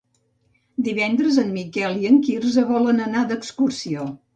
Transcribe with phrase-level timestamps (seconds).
[0.87, 4.15] Divendres en Miquel i en Quirze volen anar d'excursió.